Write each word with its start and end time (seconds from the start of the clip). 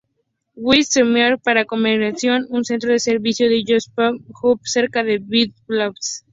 Wagnitz-Seminar 0.65 1.35
como 1.43 1.65
conmemoración, 1.67 2.47
un 2.49 2.65
centro 2.65 2.91
de 2.91 2.97
servicio 2.97 3.45
en 3.45 3.63
Joseph-Baum-Haus 3.67 4.59
cerca 4.63 5.03
de 5.03 5.19
Wiesbaden. 5.19 5.93